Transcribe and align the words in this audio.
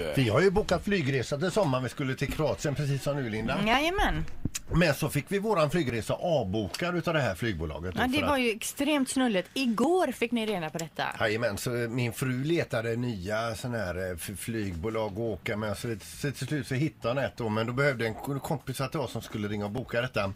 ju. 0.00 0.12
Vi 0.16 0.28
har 0.28 0.40
ju 0.40 0.50
bokat 0.50 0.84
flygresa 0.84 1.38
till 1.38 1.50
sommaren. 1.50 1.84
Vi 1.84 1.90
skulle 1.90 2.14
till 2.14 2.32
Kroatien 2.32 2.74
precis 2.74 3.02
som 3.02 3.16
nu 3.16 3.30
Linda. 3.30 3.58
Jajamän. 3.66 4.24
Men 4.72 4.94
så 4.94 5.08
fick 5.08 5.24
vi 5.28 5.38
våran 5.38 5.70
flygresa 5.70 6.14
avbokad 6.14 6.96
utav 6.96 7.14
det 7.14 7.20
här 7.20 7.34
flygbolaget. 7.34 7.94
Ja, 7.98 8.06
det 8.06 8.22
var 8.22 8.34
att- 8.34 8.40
ju 8.40 8.50
extremt 8.50 9.08
snulligt. 9.08 9.48
Igår 9.54 10.12
fick 10.12 10.32
ni 10.32 10.46
reda 10.46 10.70
på 10.70 10.78
detta. 10.78 11.04
Jajamän, 11.20 11.58
så 11.58 11.70
min 11.70 12.12
fru 12.12 12.44
letade 12.44 12.96
nya 12.96 13.54
såna 13.54 13.78
här 13.78 14.10
eh, 14.10 14.16
flygbolag 14.36 15.12
att 15.12 15.18
åka 15.18 15.56
med. 15.56 15.76
Så, 15.78 15.96
till 16.20 16.46
slut 16.46 16.66
så 16.66 16.74
hittade 16.74 17.14
hon 17.14 17.24
ett 17.24 17.36
då, 17.36 17.48
men 17.48 17.66
då 17.66 17.72
behövde 17.72 18.06
en 18.06 18.14
ko- 18.14 18.38
kompis 18.40 18.76
till 18.90 19.00
oss 19.00 19.12
som 19.12 19.22
skulle 19.22 19.48
ringa 19.48 19.64
och 19.64 19.70
boka 19.70 20.00
detta. 20.00 20.32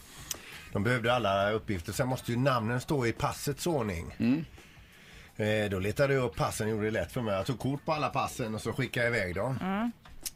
De 0.73 0.83
behövde 0.85 1.15
alla 1.15 1.51
uppgifter. 1.51 1.93
Sen 1.93 2.09
måste 2.09 2.33
ju 2.33 2.39
namnen 2.39 2.81
stå 2.81 3.07
i 3.07 3.13
passets 3.13 3.67
ordning. 3.67 4.15
Eh, 5.37 5.71
då 5.71 5.79
letade 5.79 6.15
jag 6.15 6.25
upp 6.25 6.37
passen 6.37 6.69
gjorde 6.69 6.85
det 6.85 6.91
lätt 6.91 7.13
för 7.13 7.21
mig. 7.21 7.35
Jag 7.35 7.47
tog 7.47 7.59
kort 7.59 7.85
på 7.85 7.93
alla 7.93 8.09
passen 8.09 8.55
och 8.55 8.61
så 8.61 8.73
skickade 8.73 9.07
jag 9.07 9.17
iväg 9.17 9.35
dem. 9.35 9.59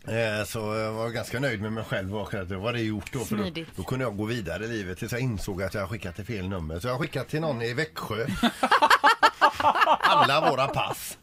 Eh, 0.06 0.44
så 0.46 0.58
jag 0.58 0.92
var 0.92 1.08
ganska 1.08 1.40
nöjd 1.40 1.62
med 1.62 1.72
mig 1.72 1.84
själv 1.84 2.16
och 2.16 2.34
att 2.34 2.48
det 2.48 2.56
var 2.56 2.72
det 2.72 2.80
gjort 2.80 3.12
då. 3.12 3.18
För 3.18 3.36
då, 3.36 3.64
då 3.76 3.82
kunde 3.82 4.04
jag 4.04 4.16
gå 4.16 4.24
vidare 4.24 4.64
i 4.64 4.68
livet 4.68 4.98
tills 4.98 5.12
jag 5.12 5.20
insåg 5.20 5.62
att 5.62 5.74
jag 5.74 5.88
skickat 5.88 6.16
till 6.16 6.24
fel 6.24 6.48
nummer. 6.48 6.80
Så 6.80 6.86
jag 6.88 6.94
har 6.94 7.00
skickat 7.00 7.28
till 7.28 7.40
någon 7.40 7.62
i 7.62 7.74
Växjö. 7.74 8.26
Alla 10.00 10.50
våra 10.50 10.66
pass. 10.66 11.18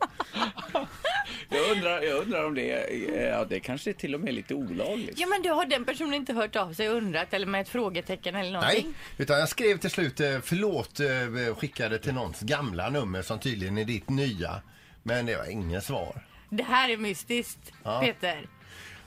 Jag 1.67 1.75
undrar, 1.77 2.01
jag 2.01 2.17
undrar 2.21 2.45
om 2.45 2.55
det 2.55 2.71
är, 2.71 3.27
ja, 3.29 3.45
det 3.45 3.59
kanske 3.59 3.89
är 3.89 3.93
till 3.93 4.13
och 4.15 4.19
med 4.21 4.33
lite 4.33 4.53
olagligt. 4.53 5.19
Ja, 5.19 5.27
men 5.27 5.41
då 5.41 5.49
har 5.53 5.65
den 5.65 5.85
personen 5.85 6.13
inte 6.13 6.33
hört 6.33 6.55
av 6.55 6.73
sig 6.73 6.89
och 6.89 6.95
undrat 6.97 7.33
eller 7.33 7.45
med 7.47 7.61
ett 7.61 7.69
frågetecken 7.69 8.35
eller 8.35 8.51
någonting. 8.51 8.83
Nej, 8.85 8.93
utan 9.17 9.39
jag 9.39 9.49
skrev 9.49 9.77
till 9.77 9.89
slut 9.91 10.19
eh, 10.19 10.37
förlåt 10.43 10.99
eh, 10.99 11.55
skickade 11.55 11.97
till 11.99 12.13
någons 12.13 12.39
gamla 12.41 12.89
nummer 12.89 13.21
som 13.21 13.39
tydligen 13.39 13.77
är 13.77 13.85
ditt 13.85 14.09
nya. 14.09 14.61
Men 15.03 15.25
det 15.25 15.35
var 15.37 15.51
inget 15.51 15.83
svar. 15.83 16.25
Det 16.49 16.63
här 16.63 16.89
är 16.89 16.97
mystiskt, 16.97 17.71
Ja. 17.83 17.99
Peter. 18.03 18.47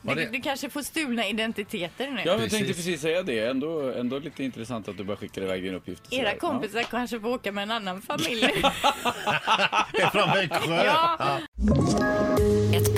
Du, 0.02 0.14
det- 0.14 0.28
du 0.32 0.40
kanske 0.40 0.70
får 0.70 0.82
stulna 0.82 1.26
identiteter 1.26 2.10
nu. 2.10 2.20
Ja, 2.24 2.30
jag 2.32 2.38
tänkte 2.40 2.58
Precis. 2.58 2.76
precis 2.76 3.00
säga 3.00 3.22
det. 3.22 3.46
Ändå, 3.46 3.92
ändå 3.92 4.18
lite 4.18 4.44
intressant 4.44 4.88
att 4.88 4.96
du 4.96 5.04
bara 5.04 5.16
skickar 5.16 5.42
iväg 5.42 5.62
din 5.62 5.74
uppgift. 5.74 6.02
Era 6.12 6.26
sådär. 6.28 6.38
kompisar 6.40 6.82
kanske 6.82 7.20
får 7.20 7.28
åka 7.28 7.52
med 7.52 7.62
en 7.62 7.70
annan 7.70 8.02
familj. 8.02 8.40
Det 9.92 10.02
är 10.02 10.10
från 10.10 10.28
Växjö. 10.32 10.84
ja. 10.84 11.38
Ett 11.38 12.17